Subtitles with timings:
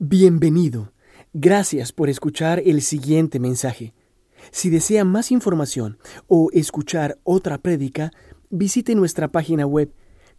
[0.00, 0.92] Bienvenido.
[1.32, 3.94] Gracias por escuchar el siguiente mensaje.
[4.52, 8.12] Si desea más información o escuchar otra prédica,
[8.48, 9.92] visite nuestra página web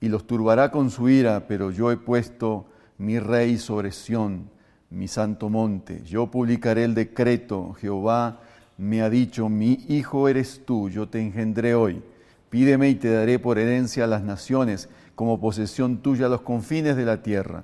[0.01, 2.68] y los turbará con su ira, pero yo he puesto
[2.99, 4.49] mi rey sobre Sión,
[4.89, 6.03] mi santo monte.
[6.03, 7.73] Yo publicaré el decreto.
[7.79, 8.41] Jehová
[8.77, 12.03] me ha dicho, mi hijo eres tú, yo te engendré hoy.
[12.49, 17.05] Pídeme y te daré por herencia a las naciones, como posesión tuya los confines de
[17.05, 17.63] la tierra.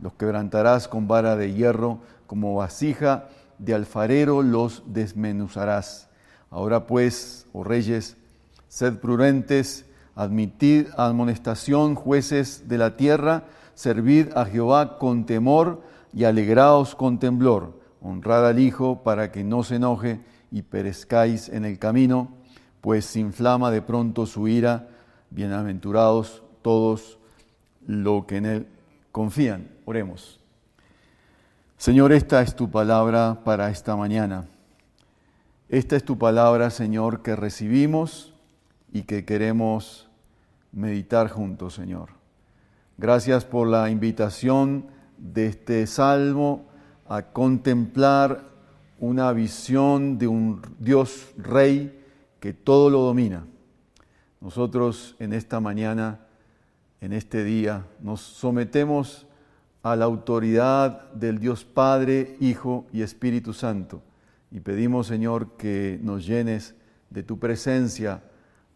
[0.00, 3.28] Los quebrantarás con vara de hierro, como vasija
[3.58, 6.08] de alfarero los desmenuzarás.
[6.50, 8.16] Ahora pues, oh reyes,
[8.68, 13.44] sed prudentes, admitid amonestación, jueces de la tierra,
[13.74, 19.62] servid a Jehová con temor y alegraos con temblor, honrad al Hijo para que no
[19.62, 22.28] se enoje y perezcáis en el camino,
[22.80, 24.88] pues se inflama de pronto su ira,
[25.30, 27.18] bienaventurados todos
[27.86, 28.66] los que en él
[29.10, 29.68] confían.
[29.84, 30.40] Oremos.
[31.76, 34.46] Señor, esta es tu palabra para esta mañana.
[35.68, 38.32] Esta es tu palabra, Señor, que recibimos
[38.92, 40.08] y que queremos
[40.72, 42.13] meditar juntos, Señor.
[42.96, 44.86] Gracias por la invitación
[45.18, 46.68] de este salmo
[47.08, 48.50] a contemplar
[49.00, 52.00] una visión de un Dios rey
[52.40, 53.46] que todo lo domina.
[54.40, 56.20] Nosotros en esta mañana,
[57.00, 59.26] en este día, nos sometemos
[59.82, 64.02] a la autoridad del Dios Padre, Hijo y Espíritu Santo
[64.54, 66.76] y pedimos, Señor, que nos llenes
[67.10, 68.22] de tu presencia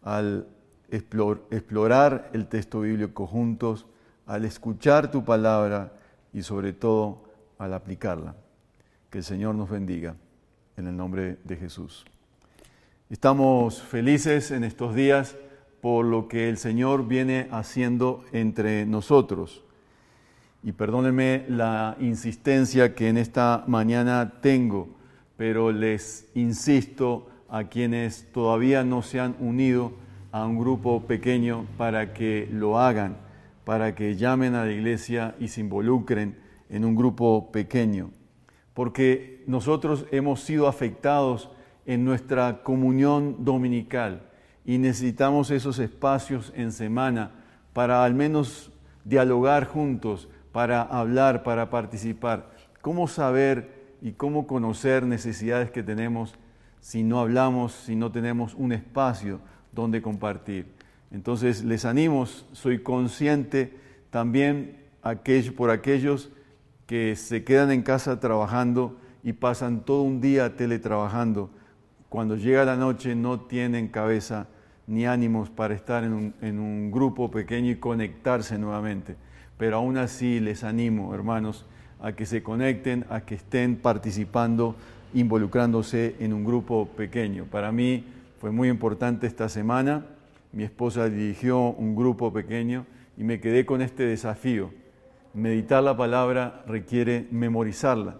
[0.01, 0.45] al
[0.89, 3.85] explorar el texto bíblico juntos
[4.29, 5.91] al escuchar tu palabra
[6.31, 7.23] y sobre todo
[7.57, 8.35] al aplicarla.
[9.09, 10.15] Que el Señor nos bendiga
[10.77, 12.05] en el nombre de Jesús.
[13.09, 15.35] Estamos felices en estos días
[15.81, 19.63] por lo que el Señor viene haciendo entre nosotros.
[20.61, 24.89] Y perdónenme la insistencia que en esta mañana tengo,
[25.37, 29.91] pero les insisto a quienes todavía no se han unido
[30.31, 33.28] a un grupo pequeño para que lo hagan
[33.69, 36.39] para que llamen a la iglesia y se involucren
[36.71, 38.09] en un grupo pequeño,
[38.73, 41.51] porque nosotros hemos sido afectados
[41.85, 44.23] en nuestra comunión dominical
[44.65, 47.29] y necesitamos esos espacios en semana
[47.71, 48.71] para al menos
[49.05, 52.49] dialogar juntos, para hablar, para participar.
[52.81, 56.33] ¿Cómo saber y cómo conocer necesidades que tenemos
[56.79, 59.39] si no hablamos, si no tenemos un espacio
[59.71, 60.78] donde compartir?
[61.11, 63.73] Entonces les animo, soy consciente
[64.09, 64.77] también
[65.55, 66.29] por aquellos
[66.85, 71.49] que se quedan en casa trabajando y pasan todo un día teletrabajando.
[72.09, 74.47] Cuando llega la noche no tienen cabeza
[74.87, 79.15] ni ánimos para estar en un, en un grupo pequeño y conectarse nuevamente.
[79.57, 81.65] Pero aún así les animo, hermanos,
[82.01, 84.75] a que se conecten, a que estén participando,
[85.13, 87.45] involucrándose en un grupo pequeño.
[87.45, 88.05] Para mí
[88.39, 90.05] fue muy importante esta semana
[90.51, 92.85] mi esposa dirigió un grupo pequeño
[93.17, 94.71] y me quedé con este desafío.
[95.33, 98.17] Meditar la palabra requiere memorizarla.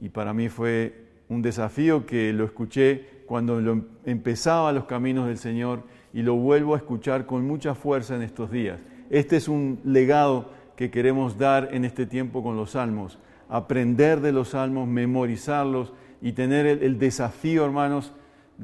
[0.00, 5.38] Y para mí fue un desafío que lo escuché cuando lo empezaba los caminos del
[5.38, 8.78] Señor y lo vuelvo a escuchar con mucha fuerza en estos días.
[9.08, 13.18] Este es un legado que queremos dar en este tiempo con los salmos.
[13.48, 18.12] Aprender de los salmos, memorizarlos y tener el, el desafío, hermanos,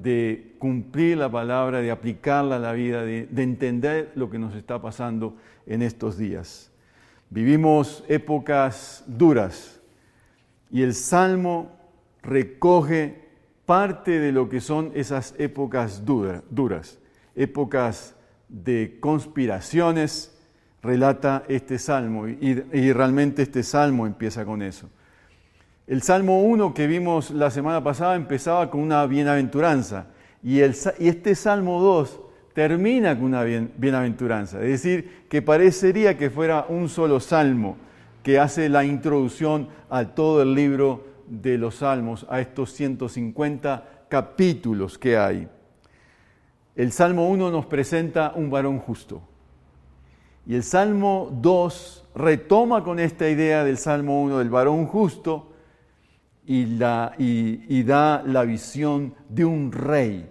[0.03, 4.81] de cumplir la palabra, de aplicarla a la vida, de, entender lo que nos está
[4.81, 5.37] pasando
[5.67, 6.71] en estos días.
[7.31, 9.81] Vivimos épocas duras
[10.71, 11.73] y el Salmo
[12.23, 13.29] recoge
[13.67, 16.99] parte de lo que son esas épocas duras,
[17.35, 18.15] épocas
[18.49, 20.35] de conspiraciones,
[20.81, 24.89] relata este Salmo y realmente este Salmo empieza con eso.
[25.89, 30.09] El Salmo 1 que vimos la semana pasada empezaba con una bienaventuranza
[30.43, 32.21] y, este Salmo 2
[32.53, 34.59] termina con una bienaventuranza.
[34.59, 37.79] Es decir, que parecería que fuera un solo salmo
[38.23, 44.99] que hace la introducción a todo el libro de los Salmos, a estos 150 capítulos
[44.99, 45.49] que hay.
[46.77, 49.23] El Salmo 1 nos presenta un varón justo.
[50.47, 55.48] Y el Salmo 2 retoma con esta idea del Salmo 1 del varón justo
[56.49, 60.27] y, da la visión de un rey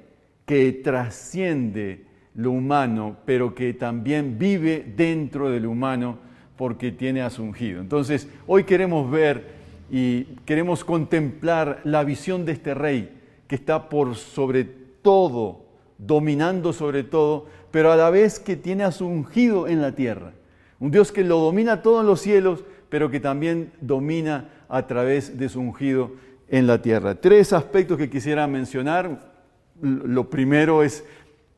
[0.45, 6.17] que trasciende lo humano, pero que también vive dentro del humano
[6.55, 7.81] porque tiene a su ungido.
[7.81, 9.57] Entonces, hoy queremos ver
[9.91, 13.11] y queremos contemplar la visión de este rey
[13.47, 15.65] que está por sobre todo,
[15.99, 20.33] dominando sobre todo, pero a la vez que tiene a su ungido en la tierra.
[20.79, 25.37] Un Dios que lo domina todo en los cielos, pero que también domina a través
[25.37, 26.11] de su ungido
[26.47, 27.15] en la tierra.
[27.15, 29.33] Tres aspectos que quisiera mencionar.
[29.81, 31.03] Lo primero es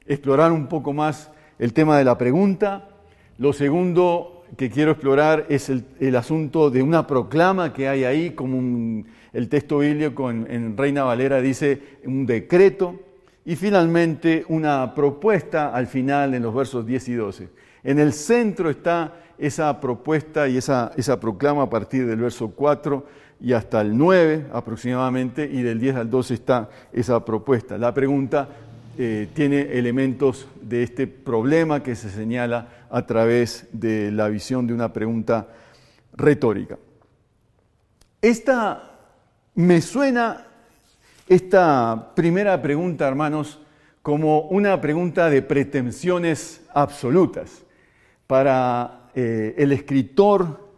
[0.06, 2.90] explorar un poco más el tema de la pregunta.
[3.38, 9.04] Lo segundo que quiero explorar es el, asunto de una proclama que hay ahí, como
[9.32, 13.00] el texto bíblico en Reina Valera dice un decreto.
[13.46, 17.50] Y finalmente una propuesta al final en los versos 10 y 12.
[17.84, 23.06] En el centro está esa propuesta y esa, esa proclama a partir del verso 4
[23.42, 27.78] y hasta el 9 aproximadamente, y del 10 al 12 está esa propuesta.
[27.78, 28.50] La pregunta
[28.98, 34.74] eh, tiene elementos de este problema que se señala a través de la visión de
[34.74, 35.48] una pregunta
[36.14, 36.78] retórica.
[38.22, 38.92] Esta
[39.56, 40.46] me suena,
[41.30, 43.60] esta primera pregunta, hermanos,
[44.02, 47.64] como una pregunta de pretensiones absolutas
[48.28, 50.70] para eh, el escritor,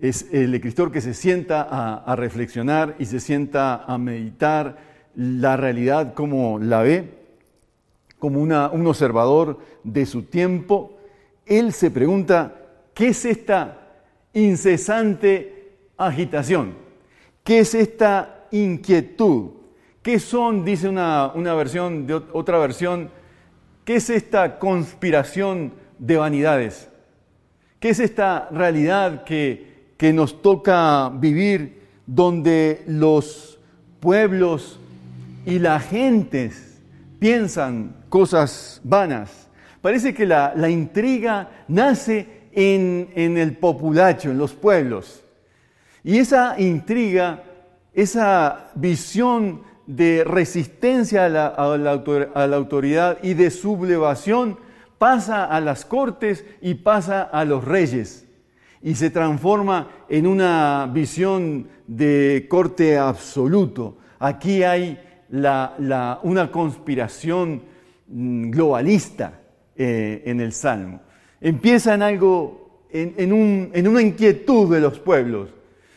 [0.00, 4.76] es el escritor que se sienta a, reflexionar y se sienta a meditar
[5.14, 7.10] la realidad como la ve,
[8.18, 10.98] como un observador de su tiempo.
[11.46, 12.54] Él se pregunta,
[12.92, 13.78] ¿qué es esta
[14.32, 16.74] incesante agitación?
[17.42, 19.50] ¿Qué es esta inquietud?
[20.02, 23.10] ¿Qué son, dice una, una versión, de otra versión,
[23.84, 26.88] qué es esta conspiración de vanidades.
[27.84, 33.58] ¿Qué es esta realidad que, que nos toca vivir donde los
[34.00, 34.80] pueblos
[35.44, 36.80] y las gentes
[37.18, 39.50] piensan cosas vanas?
[39.82, 45.22] Parece que la, la intriga nace en, en el populacho, en los pueblos.
[46.02, 47.42] Y esa intriga,
[47.92, 52.02] esa visión de resistencia a la, a la,
[52.34, 54.56] a la autoridad y de sublevación
[54.98, 58.26] pasa a las cortes y pasa a los reyes
[58.82, 63.96] y se transforma en una visión de corte absoluto.
[64.18, 64.98] Aquí hay
[65.30, 67.62] una conspiración
[68.08, 69.40] mm, globalista
[69.74, 71.00] eh, en el Salmo.
[71.40, 73.32] Empieza en algo, en,
[73.88, 75.50] una inquietud de los pueblos,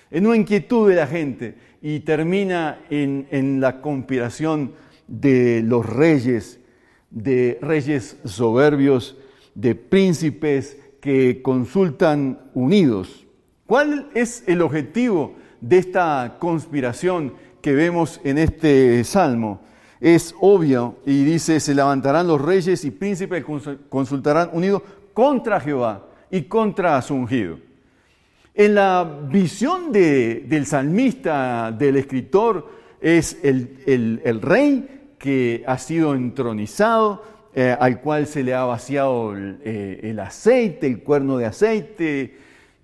[0.10, 4.74] en una inquietud de la gente, y termina en la conspiración
[5.08, 6.60] de los reyes
[7.10, 9.18] de reyes soberbios,
[9.56, 13.26] de príncipes que consultan unidos.
[13.66, 19.62] ¿Cuál es el objetivo de esta conspiración que vemos en este salmo?
[20.00, 23.44] Es obvio y dice, se levantarán los reyes y príncipes
[23.90, 24.84] consultarán unidos
[25.14, 27.60] contra Jehová y contra su ungido.
[28.54, 37.24] En la visión del salmista, del escritor, es el, el rey que ha sido entronizado,
[37.54, 42.38] eh, al cual se le ha vaciado el, eh, aceite, el cuerno de aceite,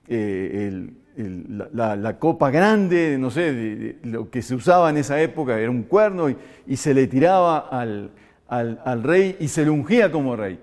[0.08, 5.84] eh, la, copa grande, no sé, lo que se usaba en esa época era un
[5.84, 8.10] cuerno y, se le tiraba al,
[8.48, 10.58] al, rey y se le ungía como rey.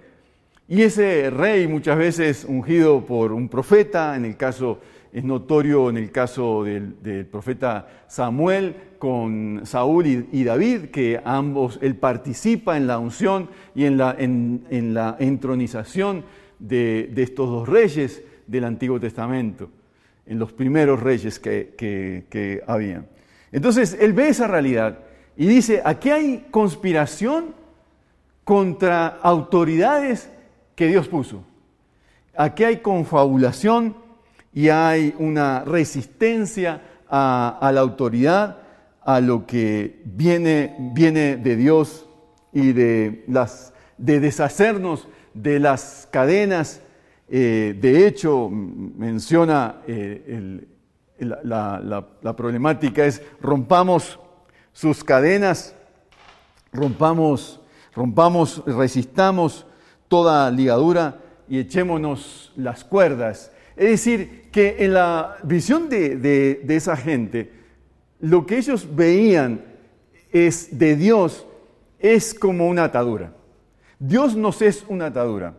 [0.67, 4.81] Y ese rey muchas veces ungido por un profeta, en el caso
[5.13, 11.97] es notorio en el caso del, profeta Samuel con Saúl y, David, que ambos, él
[11.97, 16.25] participa en la unción y en la, en, la entronización
[16.59, 19.71] de, estos dos reyes del Antiguo Testamento,
[20.27, 23.07] en los primeros reyes que, que, habían.
[23.53, 25.01] Entonces, él ve esa realidad
[25.37, 27.55] y dice, aquí hay conspiración
[28.45, 30.31] contra autoridades
[30.77, 31.45] que Dios puso.
[32.37, 33.97] Aquí hay confabulación
[34.53, 38.59] y hay una resistencia a, la autoridad,
[39.03, 42.07] a lo que viene, viene de Dios
[42.53, 46.83] y de, las, de deshacernos de las cadenas.
[47.29, 50.67] Eh, de hecho, menciona eh,
[51.19, 51.81] la,
[52.23, 54.19] la, problemática es rompamos
[54.73, 55.75] sus cadenas,
[56.73, 57.61] rompamos,
[57.95, 59.67] rompamos, resistamos
[60.09, 67.51] toda ligadura y echémonos las cuerdas Es decir, que en la visión de, esa gente,
[68.21, 69.63] lo que ellos veían
[70.33, 71.47] es de Dios
[71.99, 73.33] es como una atadura.
[73.99, 75.55] Dios nos es una atadura.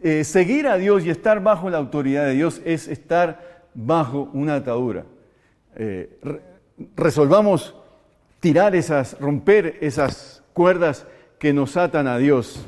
[0.00, 4.56] Eh, seguir a Dios y estar bajo la autoridad de Dios es estar bajo una
[4.56, 5.04] atadura.
[5.76, 6.18] Eh,
[6.96, 7.74] resolvamos
[8.40, 11.06] tirar esas, romper esas cuerdas
[11.38, 12.64] que nos atan a Dios.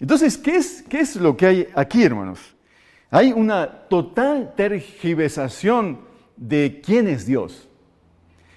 [0.00, 2.40] Entonces, ¿qué es, qué es lo que hay aquí, hermanos?
[3.14, 6.00] Hay una total tergiversación
[6.34, 7.68] de quién es Dios.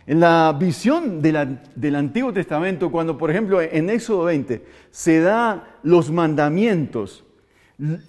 [0.08, 6.10] En la visión del Antiguo Testamento, cuando por ejemplo en Éxodo 20 se da los
[6.10, 7.26] mandamientos,
[7.78, 8.00] el,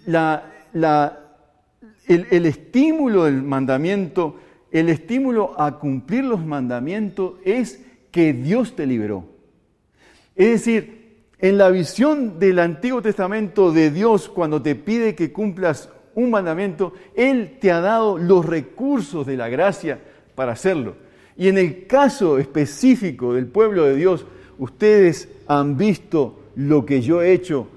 [2.07, 4.37] el estímulo del mandamiento,
[4.71, 9.27] el estímulo a cumplir los mandamientos es que Dios te liberó.
[10.37, 15.91] Es decir, en la visión del Antiguo Testamento de Dios, cuando te pide que cumplas
[16.17, 20.01] un mandamiento, Él te ha dado los recursos de la gracia
[20.35, 20.97] para hacerlo.
[21.37, 24.27] Y en el caso específico del pueblo de Dios,
[24.59, 27.69] ustedes han visto lo que yo he hecho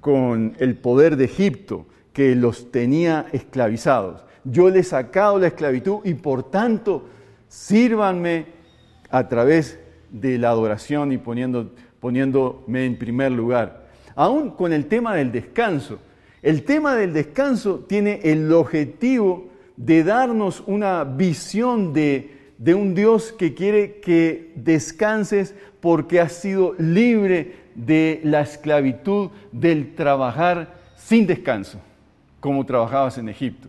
[0.00, 4.22] con el poder de Egipto que los tenía esclavizados.
[4.44, 7.06] Yo les he sacado la esclavitud y por tanto
[7.48, 8.46] sírvanme
[9.10, 13.86] a través de la adoración y poniéndome en primer lugar.
[14.14, 15.98] Aún con el tema del descanso.
[16.42, 22.30] El tema del descanso tiene el objetivo de darnos una visión de,
[22.74, 30.74] un Dios que quiere que descanses porque has sido libre de la esclavitud del trabajar
[30.96, 31.80] sin descanso
[32.40, 33.68] como trabajabas en Egipto.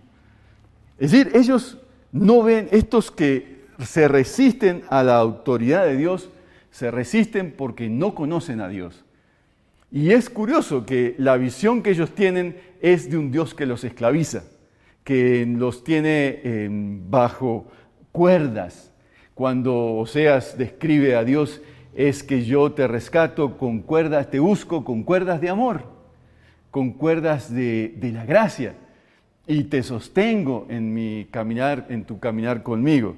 [0.98, 1.78] Es decir, ellos
[2.12, 6.30] no ven, estos que se resisten a la autoridad de Dios,
[6.72, 9.04] se resisten porque no conocen a Dios.
[9.92, 13.84] Y es curioso que la visión que ellos tienen es de un Dios que los
[13.84, 14.44] esclaviza,
[15.04, 17.68] que los tiene em, bajo
[18.12, 18.92] cuerdas.
[19.34, 21.62] Cuando Oseas describe a Dios
[21.96, 25.98] es que yo te rescato con cuerdas, te busco con cuerdas de amor
[26.78, 28.76] con cuerdas de, la gracia
[29.48, 33.16] y te sostengo en mi caminar, en tu caminar conmigo.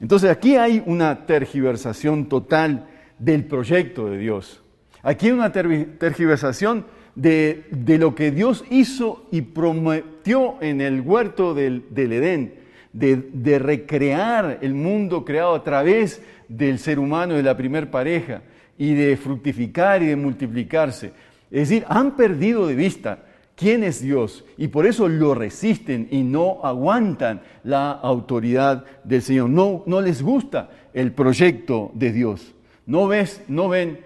[0.00, 4.60] Entonces aquí hay una tergiversación total del proyecto de Dios.
[5.06, 6.84] Aquí hay una tergiversación
[7.14, 7.62] de,
[8.00, 12.54] lo que Dios hizo y prometió en el huerto del, Edén,
[12.92, 18.42] de, de, recrear el mundo creado a través del ser humano de la primer pareja
[18.76, 21.12] y de fructificar y de multiplicarse.
[21.52, 26.24] Es decir, han perdido de vista quién es Dios y por eso lo resisten y
[26.24, 29.50] no aguantan la autoridad del Señor.
[29.50, 32.56] No, no les gusta el proyecto de Dios.
[32.86, 34.05] No, ves, no ven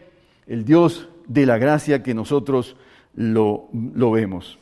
[0.51, 2.77] el Dios de la gracia que nosotros
[3.15, 3.69] lo,
[4.11, 4.59] vemos.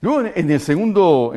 [0.00, 1.34] Luego en el segundo,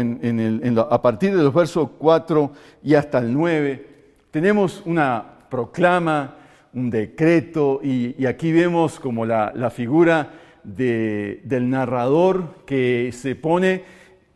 [0.90, 2.52] a partir de los versos 4
[2.84, 3.88] y hasta el 9,
[4.30, 6.36] tenemos una proclama,
[6.76, 13.82] un decreto, y, aquí vemos como la, figura del narrador que se pone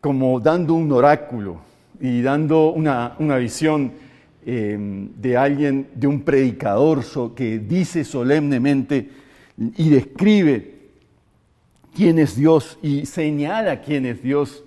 [0.00, 1.60] como dando un oráculo
[2.00, 3.92] y dando una, visión
[4.44, 7.04] em, de alguien, de un predicador
[7.34, 9.27] que dice solemnemente
[9.58, 10.78] y describe
[11.94, 14.62] quién es Dios y señala quién es Dios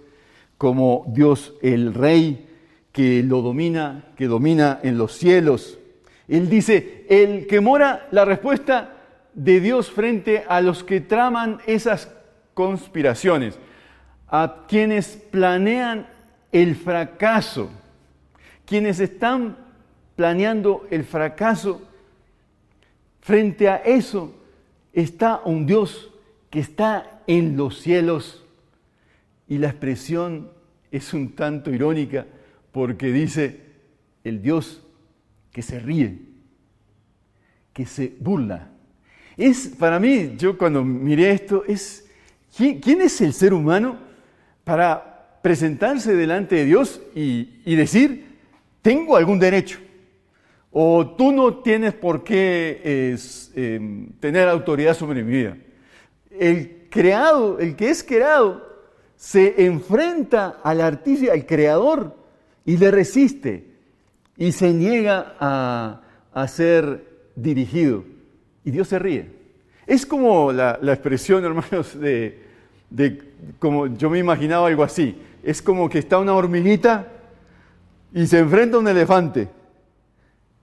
[0.57, 2.47] como Dios el Rey
[2.91, 5.79] que lo domina, que domina en los cielos.
[6.27, 8.97] Él dice, el que mora, la respuesta
[9.33, 12.11] de Dios frente a los que traman esas
[12.53, 13.57] conspiraciones,
[14.27, 16.07] a quienes planean
[16.51, 17.69] el fracaso,
[18.65, 19.57] quienes están
[20.17, 21.81] planeando el fracaso,
[23.21, 24.33] frente a eso
[24.93, 26.11] está un Dios
[26.49, 28.43] que está en los cielos
[29.47, 30.51] y la expresión
[30.91, 32.27] es un tanto irónica
[32.71, 33.61] porque dice
[34.23, 34.81] el Dios
[35.51, 36.19] que se ríe,
[37.73, 38.71] que se burla
[39.37, 42.07] es, para mí, yo cuando miré esto, es,
[42.55, 43.97] ¿quién, es el ser humano
[44.63, 48.37] para presentarse delante de Dios y, decir,
[48.81, 49.79] tengo algún derecho?
[50.71, 53.15] O tú no tienes por qué
[53.55, 55.57] em, tener autoridad sobre mi vida.
[56.29, 58.69] El creado, el que es creado,
[59.17, 62.15] se enfrenta al artista, al creador,
[62.65, 63.65] y le resiste
[64.37, 66.01] y se niega a,
[66.33, 68.03] a ser dirigido.
[68.63, 69.41] Y Dios se ríe.
[69.85, 72.39] Es como la, expresión, hermanos, de,
[73.59, 75.17] como yo me imaginaba algo así.
[75.43, 77.07] Es como que está una hormiguita
[78.13, 79.49] y se enfrenta a un elefante.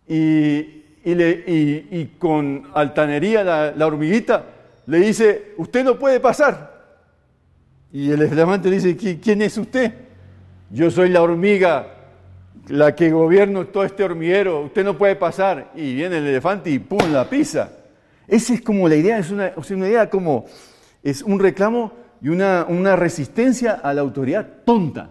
[0.08, 4.44] Y, y, con altanería la, hormiguita
[4.86, 6.78] le dice, usted no puede pasar.
[7.92, 10.08] Y el elefante dice, ¿quién es usted?
[10.70, 11.94] yo soy la hormiga,
[12.68, 15.72] la que gobierno todo este hormiguero, usted no puede pasar.
[15.74, 17.10] Y viene el elefante y ¡pum!
[17.10, 17.72] la pisa.
[18.26, 20.44] Esa es como la idea, es una, una idea como,
[21.02, 25.10] es un reclamo y una, una resistencia a la autoridad tonta.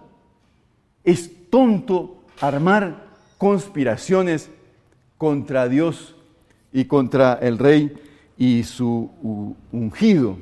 [1.04, 3.08] Es tonto armar
[3.40, 4.52] conspiraciones
[5.18, 6.16] contra Dios
[6.72, 7.94] y contra el rey
[8.38, 9.10] y su
[9.72, 10.38] ungido.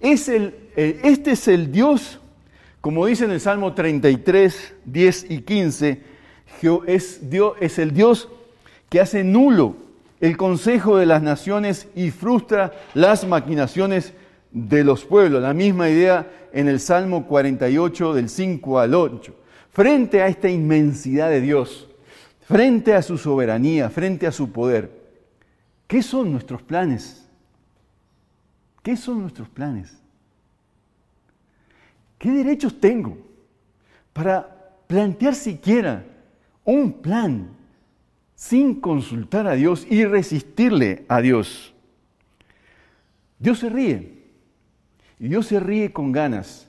[0.00, 2.20] Es el, eh, este es el Dios,
[2.80, 6.02] como dice en el Salmo 33, 10 y 15,
[6.86, 8.28] es, Dios, es el Dios
[8.88, 9.76] que hace nulo
[10.20, 14.14] el consejo de las naciones y frustra las maquinaciones
[14.50, 15.42] de los pueblos.
[15.42, 19.34] La misma idea en el Salmo 48 del 5 al 8.
[19.70, 21.87] Frente a esta inmensidad de Dios,
[22.48, 24.90] frente a su soberanía, frente a su poder,
[25.86, 27.28] ¿qué son nuestros planes?
[28.82, 29.98] ¿Qué son nuestros planes?
[32.16, 33.18] ¿Qué derechos tengo
[34.14, 36.06] para plantear siquiera
[36.64, 37.50] un plan
[38.34, 41.74] sin consultar a Dios y resistirle a Dios?
[43.38, 44.22] Dios se ríe.
[45.20, 46.66] Y Dios se ríe con ganas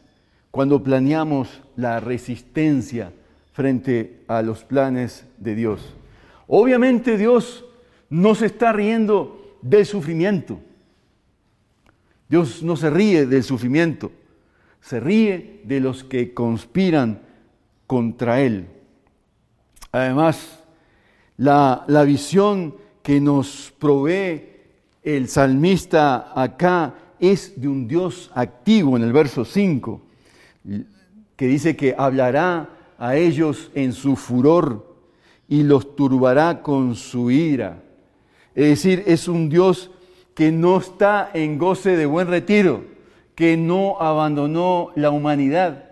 [0.52, 3.14] cuando planeamos la resistencia
[3.52, 5.96] frente a los planes de Dios.
[6.48, 7.66] Obviamente Dios
[8.10, 10.60] no se está riendo del sufrimiento.
[12.28, 14.12] Dios no se ríe del sufrimiento,
[14.82, 17.22] se ríe de los que conspiran
[17.88, 18.68] contra Él.
[19.92, 20.64] Además,
[21.38, 24.44] la, la visión que nos provee
[25.02, 30.02] el salmista acá es de un Dios activo en el verso 5,
[31.36, 34.96] que dice que hablará a ellos en su furor
[35.48, 37.82] y los turbará con su ira.
[38.54, 39.90] Es decir, es un Dios
[40.36, 42.84] que no está en goce de buen retiro,
[43.36, 45.86] que no abandonó la humanidad.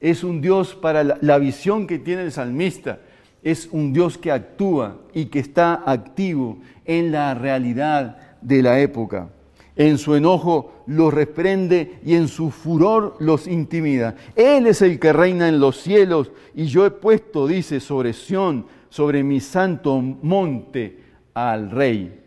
[0.00, 3.00] Es un Dios para la, visión que tiene el salmista.
[3.42, 9.30] Es un Dios que actúa y que está activo en la realidad de la época.
[9.78, 14.16] En su enojo los reprende y en su furor los intimida.
[14.34, 18.66] Él es el que reina en los cielos y yo he puesto, dice, sobre Sión,
[18.88, 20.98] sobre mi santo monte,
[21.32, 22.20] al rey,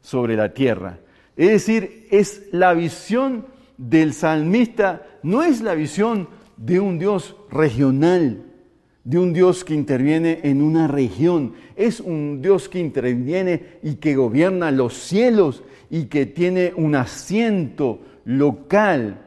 [0.00, 1.00] sobre la tierra.
[1.36, 3.46] Es decir, es la visión
[3.76, 8.44] del salmista, no es la visión de un Dios regional,
[9.02, 14.14] de un Dios que interviene en una región, es un Dios que interviene y que
[14.14, 19.22] gobierna los cielos y que tiene un asiento local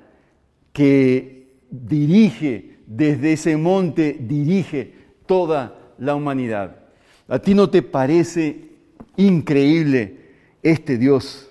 [0.73, 4.93] que dirige desde ese monte, dirige
[5.25, 6.75] toda la humanidad.
[7.27, 8.69] ¿A ti no te parece
[9.17, 10.17] increíble
[10.63, 11.47] este Dios?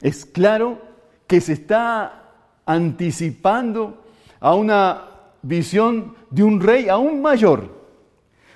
[0.00, 0.80] Es claro
[1.26, 2.22] que se está
[2.64, 4.04] anticipando
[4.40, 5.08] a una
[5.42, 7.74] visión de un rey aún mayor,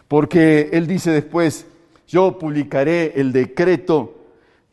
[0.07, 1.67] porque él dice después,
[2.07, 4.20] yo publicaré el decreto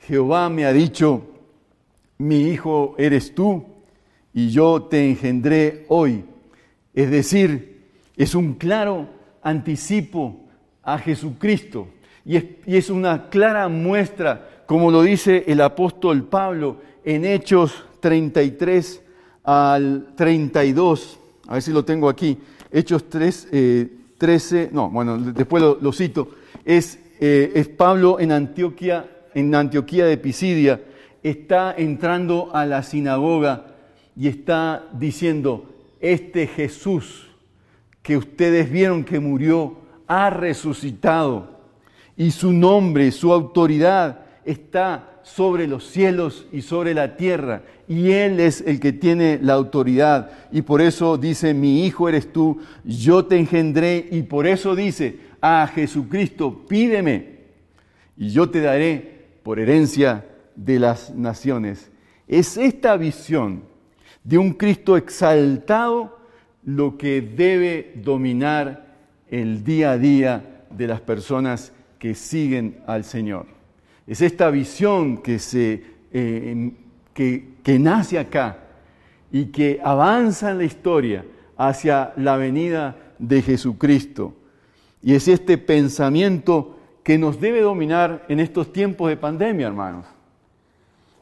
[0.08, 1.22] Jehová me ha dicho,
[2.18, 3.66] mi hijo eres tú
[4.34, 6.24] y yo te engendré hoy.
[6.94, 7.82] Es decir,
[8.16, 9.10] es un claro
[9.42, 10.46] anticipo
[10.82, 11.90] a Jesucristo
[12.24, 19.02] y es, una clara muestra, como lo dice el apóstol Pablo en Hechos 33
[19.44, 21.20] al 32.
[21.48, 22.38] A ver si lo tengo aquí.
[22.72, 23.48] Hechos 3,
[24.18, 26.30] 13, eh, no, bueno, después lo, cito.
[26.64, 29.06] Es, eh, es Pablo en Antioquia
[29.38, 30.82] en Antioquía de Pisidia,
[31.22, 33.68] está entrando a la sinagoga
[34.16, 37.28] y está diciendo, este Jesús
[38.02, 41.60] que ustedes vieron que murió, ha resucitado
[42.16, 47.62] y su nombre, su autoridad está sobre los cielos y sobre la tierra.
[47.88, 50.32] Y Él es el que tiene la autoridad.
[50.52, 54.08] Y por eso dice, mi hijo eres tú, yo te engendré.
[54.10, 57.38] Y por eso dice a Jesucristo, pídeme
[58.18, 59.17] y yo te daré
[59.48, 60.26] por herencia
[60.58, 61.90] de las naciones.
[62.28, 63.64] Es esta visión
[64.22, 66.20] de un Cristo exaltado
[66.66, 68.98] lo que debe dominar
[69.30, 73.46] el día a día de las personas que siguen al Señor.
[74.06, 75.82] Es esta visión que, se,
[76.12, 76.74] eh,
[77.14, 78.66] que, que nace acá
[79.32, 81.24] y que avanza en la historia
[81.56, 84.36] hacia la venida de Jesucristo.
[85.02, 86.77] Y es este pensamiento
[87.08, 90.06] que nos debe dominar en estos tiempos de pandemia, hermanos.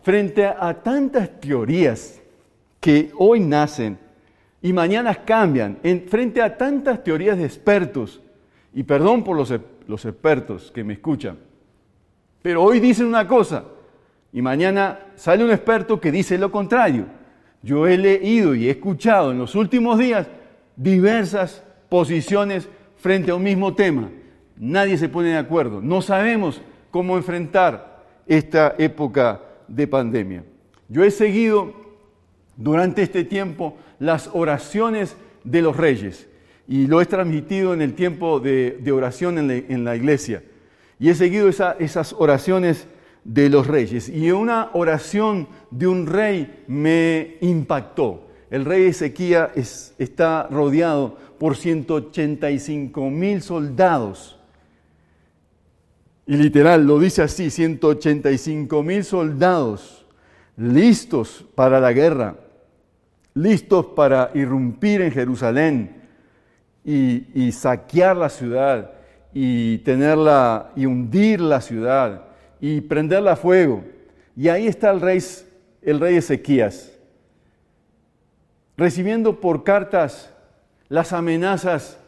[0.02, 2.20] Frente a, tantas teorías
[2.80, 4.00] que hoy nacen
[4.64, 8.20] y mañana cambian, en, frente a tantas teorías de expertos,
[8.74, 9.54] y perdón por los,
[9.86, 11.38] los expertos que me escuchan,
[12.42, 13.66] pero hoy dicen una cosa
[14.34, 17.06] y mañana sale un experto que dice lo contrario.
[17.62, 20.26] Yo he leído y he escuchado en los últimos días
[20.76, 22.68] diversas posiciones
[22.98, 24.10] frente a un mismo tema.
[24.58, 25.82] Nadie se pone de acuerdo.
[25.82, 30.44] No sabemos cómo enfrentar esta época de pandemia.
[30.88, 31.74] Yo he seguido
[32.56, 36.28] durante este tiempo las oraciones de los reyes
[36.68, 40.44] y lo he transmitido en el tiempo de, oración en la, iglesia.
[41.00, 42.88] Y he seguido esas oraciones
[43.24, 44.10] de los reyes.
[44.10, 48.28] Y una oración de un rey me impactó.
[48.50, 54.35] El rey Ezequías está rodeado por 185 mil soldados.
[56.28, 60.06] Y literal, lo dice así, 185 mil soldados
[60.58, 62.36] listos para la guerra,
[63.34, 66.02] listos para irrumpir en Jerusalén
[66.84, 68.92] y, saquear la ciudad
[69.34, 72.26] y tenerla y hundir la ciudad
[72.60, 73.84] y prenderla a fuego.
[74.36, 75.20] Y ahí está el rey,
[75.82, 76.92] el rey Ezequías,
[78.78, 80.32] recibiendo por cartas
[80.90, 82.00] las amenazas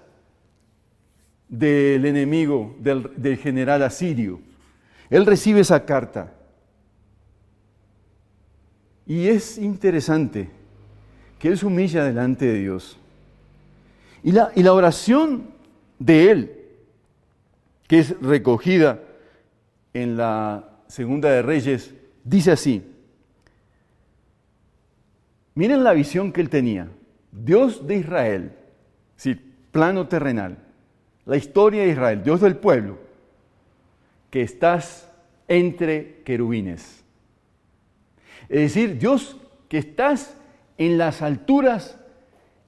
[1.47, 4.39] del enemigo, del, general asirio.
[5.09, 6.33] Él recibe esa carta.
[9.05, 10.49] Y es interesante
[11.39, 12.97] que él se humilla delante de Dios.
[14.23, 15.49] Y la, y la oración
[15.99, 16.51] de él,
[17.87, 19.01] que es recogida
[19.93, 22.83] en la Segunda de Reyes, dice así.
[25.55, 26.89] Miren la visión que él tenía.
[27.31, 28.51] Dios de Israel,
[29.15, 29.35] sí,
[29.71, 30.66] plano terrenal,
[31.27, 32.97] la historia de Israel, Dios del pueblo,
[34.31, 35.11] que estás
[35.47, 37.03] entre querubines.
[38.49, 39.37] Es decir, Dios
[39.67, 40.37] que estás
[40.77, 41.99] en las alturas,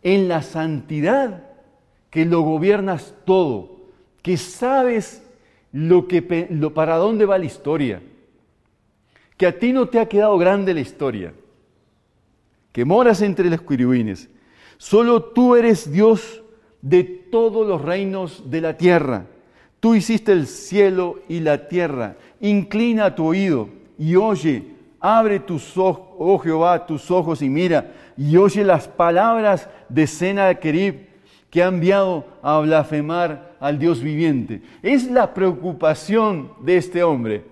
[0.03, 1.47] en la santidad,
[2.09, 3.79] que lo gobiernas todo,
[4.21, 5.23] que sabes
[5.71, 8.01] lo que, lo, para dónde va la historia,
[9.37, 11.33] que a ti no te ha quedado grande la historia,
[12.73, 14.29] que moras entre los querubines.
[14.77, 16.43] Solo tú eres Dios
[16.81, 19.25] de todos los reinos de la tierra.
[19.79, 22.17] Tú hiciste el cielo y la tierra.
[22.41, 28.35] Inclina tu oído y oye Abre tus ojos, oh Jehová, tus ojos y mira, y
[28.35, 31.07] oye las palabras de Sennacherib
[31.49, 34.61] que ha enviado a blasfemar al Dios viviente.
[34.81, 37.45] Es la preocupación de este hombre.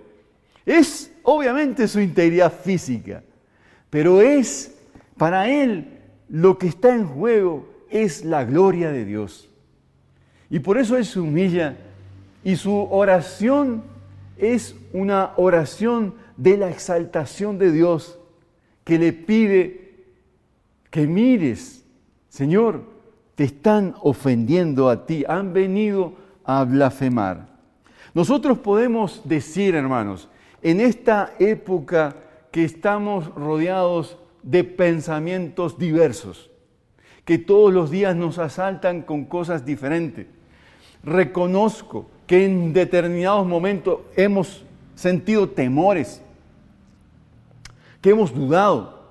[0.66, 3.22] Es obviamente su integridad física,
[3.88, 4.76] pero es
[5.16, 9.48] para él lo que está en juego es la gloria de Dios.
[10.50, 11.76] Y por eso él se humilla
[12.44, 13.82] y su oración
[14.36, 18.18] es una oración de la exaltación de Dios
[18.84, 19.88] que le pide
[20.90, 21.84] que mires,
[22.28, 22.82] Señor,
[23.34, 27.48] te están ofendiendo a ti, han venido a blasfemar.
[28.14, 30.28] Nosotros podemos decir, hermanos,
[30.62, 32.16] en esta época
[32.50, 36.50] que estamos rodeados de pensamientos diversos,
[37.28, 40.26] que todos los días nos asaltan con cosas diferentes.
[41.04, 44.64] Reconozco que en determinados momentos hemos
[44.94, 46.22] sentido temores,
[48.00, 49.02] que hemos dudado,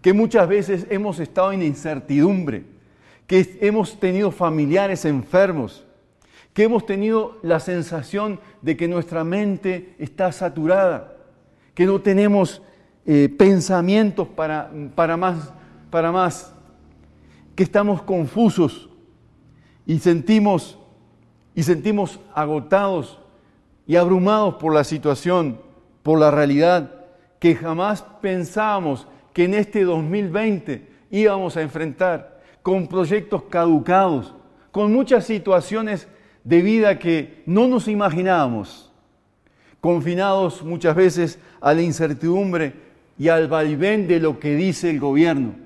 [0.00, 2.64] que muchas veces hemos estado en incertidumbre,
[3.26, 5.84] que hemos tenido familiares enfermos,
[6.54, 11.14] que hemos tenido la sensación de que nuestra mente está saturada,
[11.74, 12.62] que no tenemos
[13.04, 15.52] eh, pensamientos para, para, más,
[15.90, 16.55] para más,
[17.56, 18.90] que estamos confusos
[19.86, 20.78] y sentimos,
[21.54, 23.18] y sentimos agotados
[23.86, 25.58] y abrumados por la situación,
[26.02, 26.92] por la realidad
[27.40, 34.34] que jamás pensábamos que en este 2020 íbamos a enfrentar, con proyectos caducados,
[34.70, 36.08] con muchas situaciones
[36.44, 38.92] de vida que no nos imaginábamos,
[39.80, 42.74] confinados muchas veces a la incertidumbre
[43.18, 45.65] y al vaivén de lo que dice el gobierno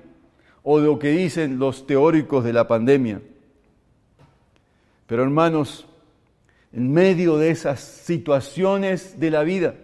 [0.63, 3.21] o de lo que dicen los teóricos de la pandemia.
[5.07, 5.85] Pero hermanos,
[6.71, 9.75] en medio de esas situaciones de la vida,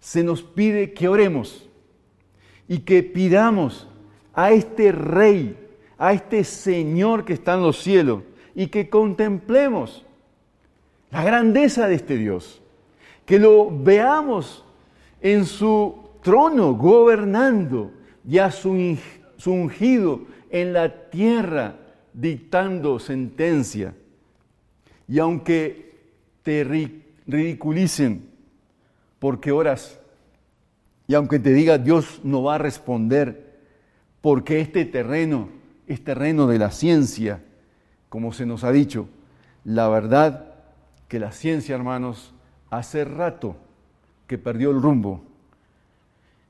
[0.00, 1.68] se nos pide que oremos
[2.68, 3.88] y que pidamos
[4.34, 5.56] a este Rey,
[5.96, 8.22] a este Señor que está en los cielos
[8.54, 10.04] y que contemplemos
[11.10, 12.60] la grandeza de este Dios,
[13.24, 14.64] que lo veamos
[15.20, 17.90] en su trono gobernando
[18.28, 18.96] y a su,
[19.46, 21.76] ungido en la tierra
[22.12, 23.94] dictando sentencia.
[25.06, 25.88] Y aunque
[26.42, 26.64] te
[27.26, 28.28] ridiculicen,
[29.18, 29.98] porque oras.
[31.06, 33.60] Y aunque te diga Dios no va a responder,
[34.20, 35.48] porque este terreno
[35.86, 37.42] es terreno de la ciencia,
[38.08, 39.08] como se nos ha dicho,
[39.64, 40.54] la verdad
[41.08, 42.34] que la ciencia, hermanos,
[42.70, 43.56] hace rato
[44.26, 45.22] que perdió el rumbo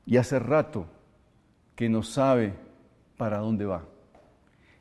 [0.05, 0.85] y hace rato
[1.75, 2.53] que no sabe
[3.19, 3.83] para dónde va.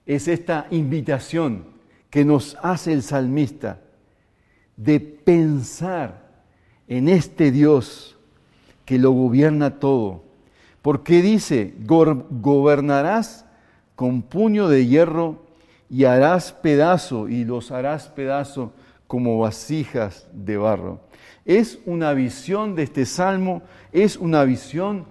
[0.07, 1.65] Es esta invitación
[2.09, 3.81] que nos hace el salmista
[4.77, 6.45] de pensar
[6.87, 8.17] en este Dios
[8.85, 10.23] que lo gobierna todo.
[10.83, 13.45] Porque dice, gobernarás
[13.97, 15.43] con puño de hierro
[15.91, 18.73] y harás pedazo y los harás pedazo
[19.09, 21.01] como vasijas de barro.
[21.45, 25.07] Es una visión de este salmo, es una visión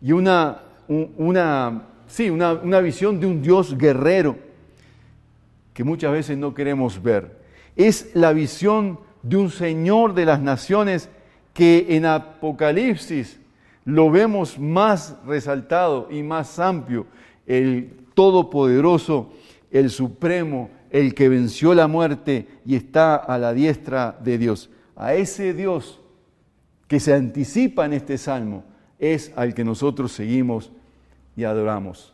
[0.00, 4.36] y una, una, sí, una, una visión de un Dios guerrero
[5.72, 7.40] que muchas veces no queremos ver.
[7.74, 11.08] Es la visión de un Señor de las naciones
[11.54, 13.40] que en Apocalipsis
[13.86, 17.06] lo vemos más resaltado y más amplio,
[17.46, 19.32] el Todopoderoso,
[19.70, 24.68] el Supremo, el que venció la muerte y está a la diestra de Dios.
[24.94, 26.00] A ese Dios
[26.86, 28.64] que se anticipa en este salmo
[28.98, 30.70] es al que nosotros seguimos
[31.36, 32.12] y adoramos.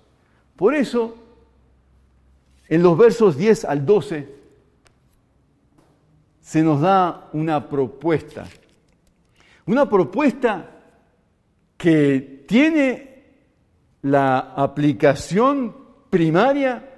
[0.57, 1.17] Por eso,
[2.69, 4.29] en los versos 10 al 12,
[6.41, 8.47] se nos da una propuesta.
[9.67, 10.71] Una propuesta
[11.77, 13.25] que tiene
[14.03, 15.77] la aplicación
[16.11, 16.89] primaria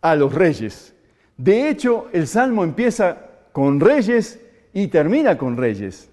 [0.00, 0.94] a los reyes.
[1.36, 3.16] De hecho, el salmo empieza
[3.52, 4.40] con reyes
[4.72, 6.10] y termina con reyes.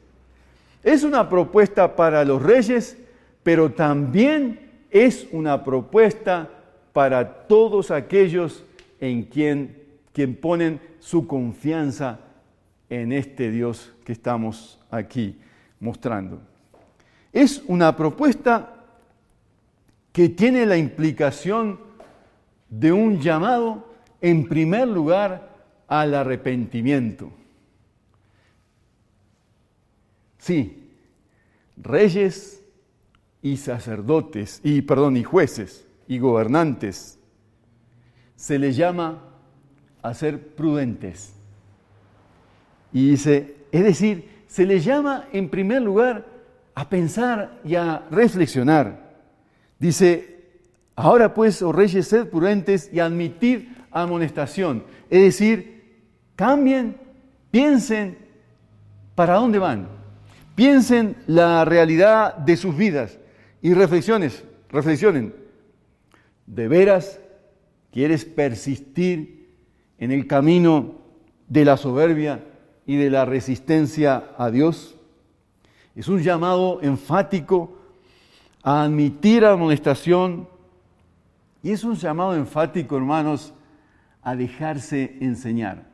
[0.83, 2.97] Es una propuesta para los reyes,
[3.43, 6.49] pero también es una propuesta
[6.93, 8.63] para todos aquellos
[8.99, 12.19] en quien, quien ponen su confianza
[12.89, 15.39] en este Dios que estamos aquí
[15.79, 16.41] mostrando.
[17.31, 18.73] Es una propuesta
[20.11, 21.79] que tiene la implicación
[22.69, 25.55] de un llamado en primer lugar
[25.87, 27.31] al arrepentimiento.
[30.39, 30.91] Sí,
[31.75, 32.63] reyes
[33.51, 37.17] y sacerdotes, y perdón, y jueces y gobernantes,
[38.35, 39.23] se les llama
[40.01, 41.33] a ser prudentes.
[42.91, 46.25] Y dice, es decir, se les llama en primer lugar
[46.75, 49.15] a pensar y a reflexionar.
[49.79, 50.45] Dice,
[50.95, 54.83] ahora pues, oh reyes, sed prudentes y admitir amonestación.
[55.09, 56.01] Es decir,
[56.35, 56.97] cambien,
[57.49, 58.17] piensen
[59.15, 59.87] para dónde van.
[60.55, 63.17] Piensen la realidad de sus vidas
[63.61, 65.33] y reflexiones, reflexionen.
[66.45, 67.19] ¿De veras
[67.91, 69.49] quieres persistir
[69.97, 70.95] en el camino
[71.47, 72.43] de la soberbia
[72.85, 74.95] y de la resistencia a Dios?
[75.95, 77.77] Es un llamado enfático
[78.63, 80.47] a admitir amonestación
[81.63, 83.53] y es un llamado enfático, hermanos,
[84.21, 85.87] a dejarse enseñar,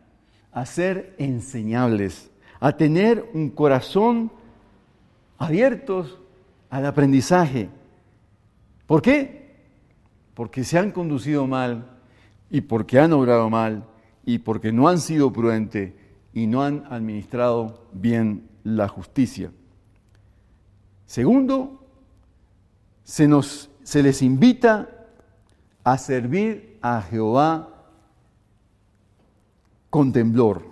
[0.51, 4.31] a ser enseñables, a tener un corazón
[5.37, 6.19] abiertos
[6.73, 7.69] al aprendizaje.
[8.87, 9.53] ¿Por qué?
[10.33, 11.99] Porque se han conducido mal
[12.49, 13.85] y porque han obrado mal
[14.25, 15.93] y porque no han sido prudentes
[16.33, 19.51] y no han administrado bien la justicia.
[21.05, 21.85] Segundo,
[23.03, 24.89] se, nos, se les invita
[25.83, 27.69] a servir a Jehová
[29.91, 30.65] con temblor,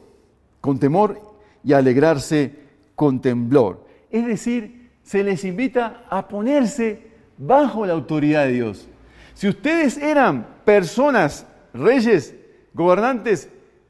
[0.62, 1.22] con temor
[1.64, 2.56] y alegrarse
[2.96, 3.86] con temblor.
[4.10, 4.81] Es decir,
[5.12, 8.88] se les invita a ponerse bajo la autoridad de Dios.
[9.34, 12.34] Si ustedes eran personas, reyes,
[12.74, 13.50] gobernantes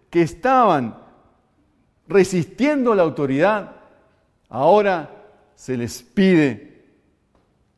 [0.09, 0.97] que estaban
[2.07, 3.75] resistiendo la autoridad,
[4.49, 5.11] ahora
[5.53, 6.85] se les pide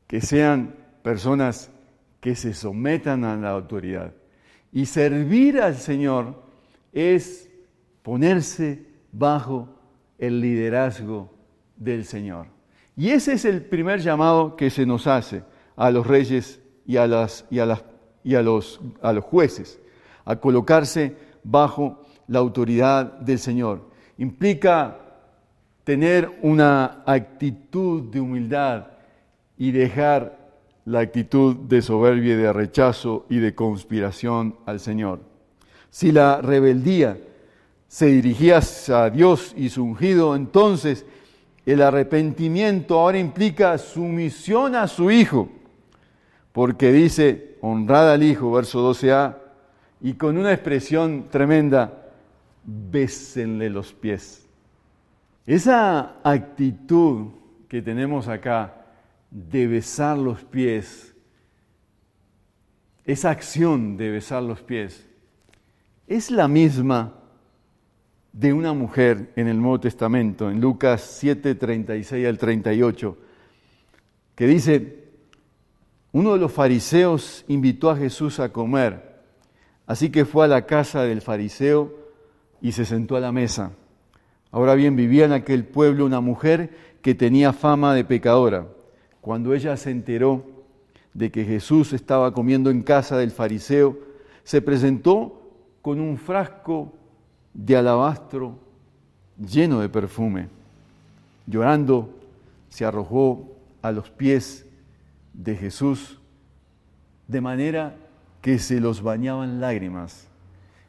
[0.08, 1.70] que sean personas
[2.22, 4.14] que se sometan a la autoridad.
[4.72, 6.42] Y servir al Señor
[6.94, 7.50] es
[8.04, 9.68] ponerse bajo
[10.18, 11.30] el liderazgo
[11.76, 12.63] del Señor.
[12.96, 15.44] Y ese es el primer llamado que se nos hace
[15.76, 17.84] a los reyes y a, las, y a, las,
[18.24, 19.80] y a, los, a los jueces,
[20.26, 23.90] a colocarse bajo la autoridad del Señor.
[24.18, 25.00] Implica
[25.84, 28.88] tener una actitud de humildad
[29.58, 30.44] y dejar
[30.86, 35.22] la actitud de soberbia, de rechazo y de conspiración al Señor.
[35.90, 37.18] Si la rebeldía
[37.88, 41.06] se dirigía a Dios y su ungido, entonces
[41.66, 45.50] el arrepentimiento ahora implica sumisión a su Hijo,
[46.52, 49.38] porque dice, honrad al Hijo, verso 12a,
[50.02, 52.12] y con una expresión tremenda,
[52.66, 54.46] bésenle los pies.
[55.46, 57.28] Esa actitud
[57.68, 58.86] que tenemos acá
[59.32, 61.16] de besar los pies,
[63.06, 65.08] esa acción de besar los pies,
[66.08, 67.23] es la misma
[68.34, 73.18] de una mujer en el Nuevo Testamento, en Lucas 7, 36 al 38,
[74.36, 75.04] que dice,
[76.12, 79.22] uno de los fariseos invitó a Jesús a comer,
[79.86, 81.94] así que fue a la casa del fariseo
[82.60, 83.72] y se sentó a la mesa.
[84.52, 88.68] Ahora bien, vivía en aquel pueblo una mujer que tenía fama de pecadora.
[89.22, 90.44] Cuando ella se enteró
[91.14, 93.98] de que Jesús estaba comiendo en casa del fariseo,
[94.44, 96.94] se presentó con un frasco
[97.54, 98.58] de alabastro
[99.38, 100.48] lleno de perfume.
[101.46, 102.10] Llorando,
[102.70, 104.66] se arrojó a los pies
[105.34, 106.20] de Jesús,
[107.28, 107.96] de manera
[108.42, 110.28] que se los bañaban lágrimas,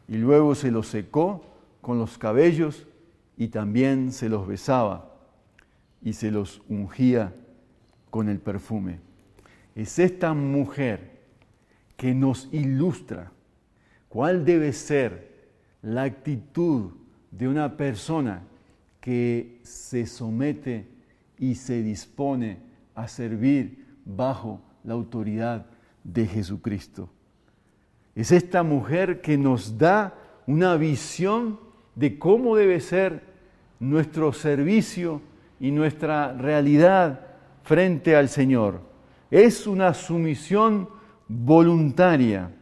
[0.08, 1.44] y luego se los secó
[1.80, 2.86] con los cabellos
[3.36, 5.10] y también se los besaba
[6.02, 7.34] y se los ungía
[8.10, 9.00] con el perfume.
[9.74, 11.20] Es esta mujer
[11.96, 13.32] que nos ilustra
[14.08, 15.33] cuál debe ser
[15.84, 16.92] la actitud
[17.30, 18.42] de una persona
[19.00, 20.88] que se somete
[21.38, 22.58] y se dispone
[22.94, 25.66] a servir bajo la autoridad
[26.02, 27.10] de Jesucristo.
[28.14, 30.14] Es esta mujer que nos da
[30.46, 31.60] una visión
[31.94, 33.22] de cómo debe ser
[33.78, 35.20] nuestro servicio
[35.60, 37.26] y nuestra realidad
[37.62, 38.80] frente al Señor.
[39.30, 40.88] Es una sumisión
[41.28, 42.53] voluntaria,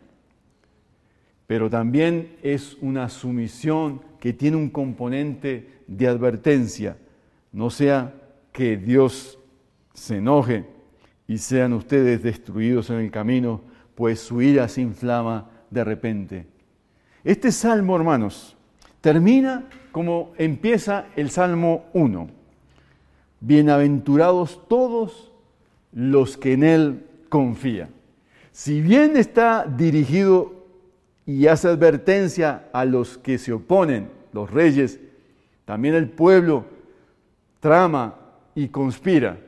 [1.53, 6.97] pero también es una sumisión que tiene un componente de advertencia.
[7.53, 8.15] No sea
[8.53, 9.39] que Dios
[9.93, 10.65] se enoje
[11.29, 13.61] y sean ustedes destruidos en el camino,
[13.95, 16.47] pues su ira se inflama de repente.
[17.23, 18.57] Este salmo, hermanos,
[19.03, 22.31] termina como empieza el Salmo 1.
[23.41, 25.31] Bienaventurados todos
[25.93, 27.91] los que en Él confían.
[28.53, 30.62] Si bien está dirigido
[31.39, 35.01] y hace advertencia a los que se oponen, los reyes,
[35.65, 36.67] también el pueblo
[37.59, 38.17] trama
[38.55, 39.39] y conspira.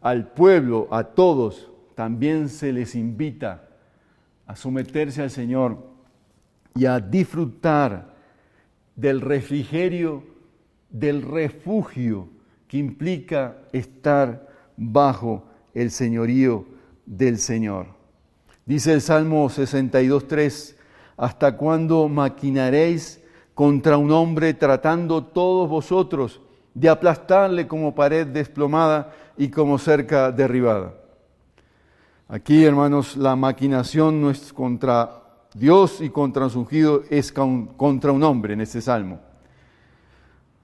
[0.00, 3.68] Al pueblo, a todos, también se les invita
[4.46, 5.78] a someterse al Señor
[6.74, 8.14] y a disfrutar
[8.96, 10.24] del refrigerio,
[10.90, 12.28] del refugio
[12.66, 15.44] que implica estar bajo
[15.74, 16.66] el señorío
[17.06, 17.97] del Señor.
[18.68, 20.74] Dice el Salmo 62.3,
[21.16, 23.18] ¿hasta cuándo maquinaréis
[23.54, 26.42] contra un hombre tratando todos vosotros
[26.74, 30.92] de aplastarle como pared desplomada y como cerca derribada?
[32.28, 35.22] Aquí, hermanos, la maquinación no es contra
[35.54, 39.18] Dios y contra su ungido, es contra un hombre en este salmo.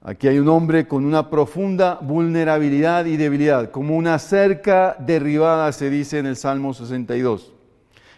[0.03, 5.89] Aquí hay un hombre con una profunda vulnerabilidad y debilidad, como una cerca derribada, se
[5.89, 7.54] dice en el Salmo 62.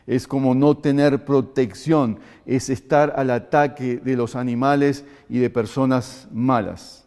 [0.08, 6.28] Es como no tener protección, es estar al ataque de los animales y de personas
[6.32, 7.06] malas.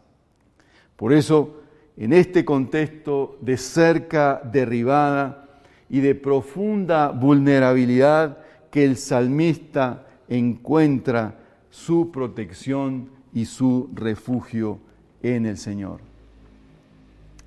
[0.97, 1.63] Por eso,
[1.97, 5.49] en este contexto de cerca derribada
[5.89, 8.39] y de profunda vulnerabilidad,
[8.71, 11.39] que el salmista encuentra
[11.71, 14.79] su protección y su refugio
[15.23, 16.01] en el Señor.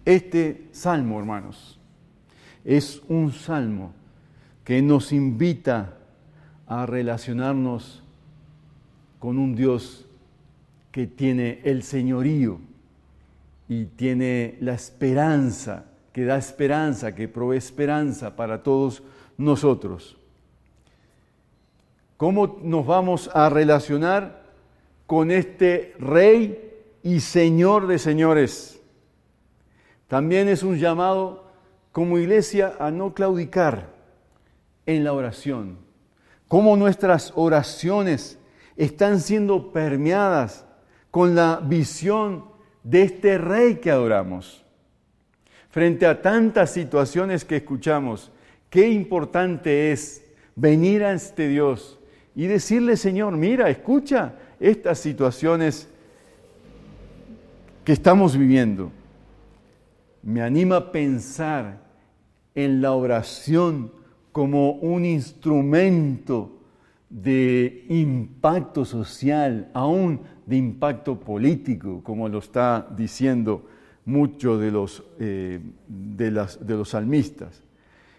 [0.06, 1.80] Este salmo, hermanos,
[2.66, 3.94] es un salmo
[4.63, 5.97] que nos invita
[6.67, 8.02] a relacionarnos
[9.19, 10.06] con un Dios
[10.91, 12.60] que tiene el señorío
[13.67, 19.04] y tiene la esperanza, que da esperanza, que provee esperanza para todos
[19.38, 20.17] nosotros.
[22.17, 24.43] ¿Cómo nos vamos a relacionar
[25.08, 26.71] con este Rey
[27.02, 28.82] y Señor de señores?
[30.08, 31.52] También es un llamado
[31.91, 33.93] como iglesia a no claudicar
[34.86, 35.78] en la oración.
[36.48, 38.38] Cómo nuestras oraciones
[38.76, 40.65] están siendo permeadas
[41.12, 42.46] con la visión
[42.84, 44.63] de este Rey que adoramos.
[45.69, 48.32] Frente a tantas situaciones que escuchamos,
[48.69, 50.24] qué importante es
[50.56, 52.00] venir a este Dios
[52.36, 55.88] y decirle, Señor, mira, escucha estas situaciones
[57.84, 58.91] que estamos viviendo.
[60.22, 61.82] Me anima a pensar
[62.56, 63.91] en la oración
[64.34, 66.51] como un instrumento
[67.10, 73.66] de impacto social, aún de impacto político, como lo está diciendo
[74.05, 77.62] muchos de los, eh, de, de los salmistas.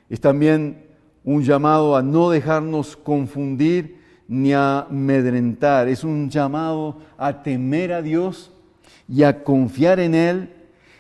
[0.09, 0.85] Es también
[1.25, 8.03] un llamado a no dejarnos confundir ni a amedrentar, es un llamado a temer a
[8.03, 8.53] Dios
[9.09, 10.51] y a confiar en Él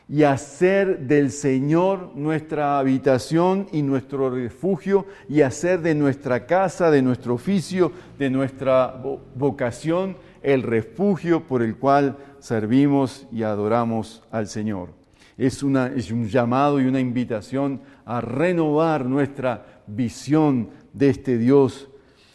[0.09, 7.00] y hacer del Señor nuestra habitación y nuestro refugio y hacer de nuestra casa, de
[7.00, 9.02] nuestro oficio, de nuestra
[9.34, 14.90] vocación el refugio por el cual servimos y adoramos al Señor.
[15.38, 21.88] Es, una, un llamado y una invitación a renovar nuestra visión de este Dios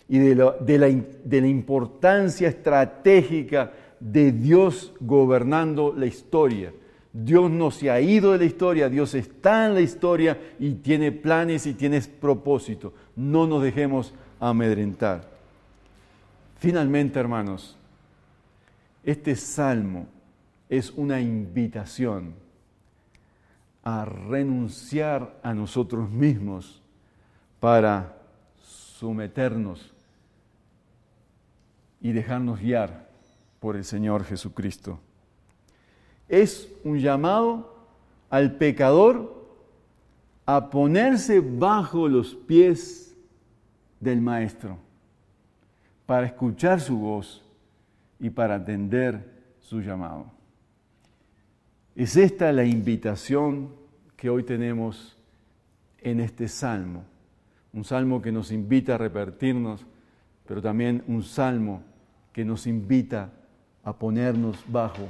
[0.09, 6.73] y de la, de la importancia estratégica de Dios gobernando la historia.
[7.23, 11.11] Dios no se ha ido de la historia, Dios está en la historia y tiene
[11.11, 12.93] planes y tiene propósito.
[13.15, 15.29] No nos dejemos amedrentar.
[16.57, 17.77] Finalmente, hermanos,
[19.03, 20.07] este salmo
[20.69, 22.35] es una invitación
[23.83, 26.81] a renunciar a nosotros mismos
[27.59, 28.15] para
[28.61, 29.93] someternos
[32.01, 33.09] y dejarnos guiar
[33.59, 34.99] por el Señor Jesucristo.
[36.29, 37.75] Es un llamado
[38.29, 39.39] al pecador
[40.45, 43.17] a ponerse bajo los pies
[43.99, 44.77] del Maestro
[46.05, 47.43] para escuchar su voz
[48.19, 49.23] y para atender
[49.59, 50.31] su llamado.
[51.95, 53.69] Es esta la invitación
[54.15, 55.17] que hoy tenemos
[56.01, 57.03] en este salmo,
[57.73, 59.85] un salmo que nos invita a repartirnos,
[60.47, 61.83] pero también un salmo
[62.33, 63.31] que nos invita
[63.83, 65.07] a ponernos bajo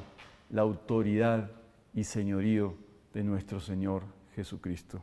[0.49, 1.51] la autoridad
[1.93, 2.75] y señorío
[3.13, 4.03] de nuestro Señor
[4.35, 5.01] Jesucristo.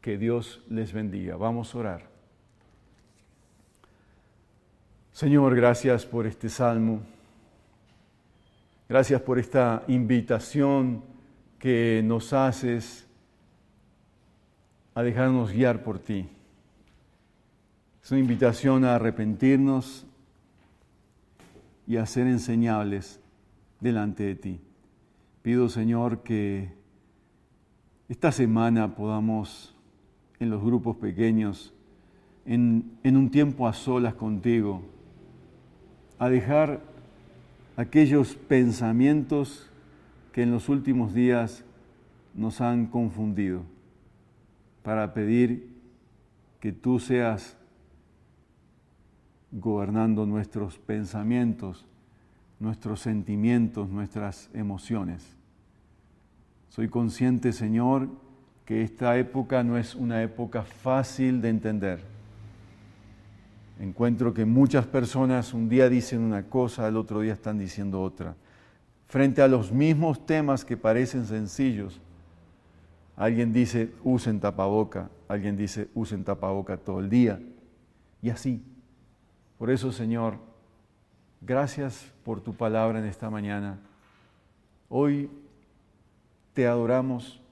[0.00, 1.36] Que Dios les bendiga.
[1.36, 2.10] Vamos a orar.
[5.12, 7.00] Señor, gracias por este salmo.
[8.88, 11.04] Gracias por esta invitación
[11.58, 13.06] que nos haces
[14.94, 16.28] a dejarnos guiar por ti.
[18.02, 20.04] Es una invitación a arrepentirnos
[21.86, 23.21] y a ser enseñables
[23.82, 24.60] delante de ti.
[25.42, 26.72] Pido, Señor, que
[28.08, 29.74] esta semana podamos
[30.38, 31.74] en los grupos pequeños,
[32.46, 34.82] en, en un tiempo a solas contigo,
[36.18, 36.80] a dejar
[37.76, 39.68] aquellos pensamientos
[40.32, 41.64] que en los últimos días
[42.34, 43.62] nos han confundido,
[44.82, 45.72] para pedir
[46.60, 47.56] que tú seas
[49.50, 51.84] gobernando nuestros pensamientos,
[52.62, 55.36] nuestros sentimientos, nuestras emociones.
[56.70, 58.08] Soy consciente, Señor,
[58.64, 62.12] que esta época no es una época fácil de entender
[63.82, 68.36] encuentro que muchas personas un día dicen una cosa, al otro día están diciendo otra.
[69.06, 72.00] Frente a los mismos temas que parecen sencillos,
[73.16, 77.40] alguien dice usen tapaboca, alguien dice usen tapaboca todo el día.
[78.22, 78.62] Y así.
[79.58, 80.38] Por eso, Señor,
[81.44, 83.78] gracias por tu palabra en esta mañana.
[84.88, 85.28] Hoy
[86.54, 87.42] te adoramos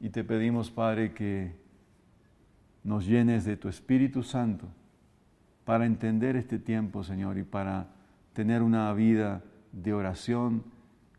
[0.00, 1.52] y te pedimos, Padre, que
[2.84, 4.66] nos llenes de tu Espíritu Santo
[5.64, 7.88] para entender este tiempo, Señor, y para
[8.32, 9.42] tener una vida
[9.72, 10.64] de oración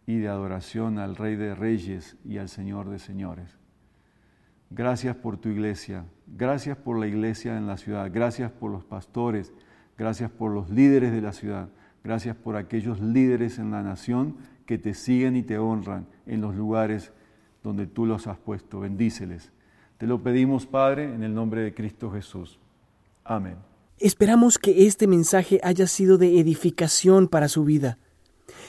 [0.05, 3.57] y de adoración al Rey de Reyes y al Señor de Señores.
[4.71, 9.51] Gracias por tu iglesia, gracias por la iglesia en la ciudad, gracias por los pastores,
[9.97, 11.69] gracias por los líderes de la ciudad,
[12.03, 16.55] gracias por aquellos líderes en la nación que te siguen y te honran en los
[16.55, 17.11] lugares
[17.63, 18.79] donde tú los has puesto.
[18.79, 19.51] Bendíceles.
[19.97, 22.59] Te lo pedimos, Padre, en el nombre de Cristo Jesús.
[23.23, 23.57] Amén.
[23.99, 27.97] Esperamos que este mensaje haya sido de edificación para su vida.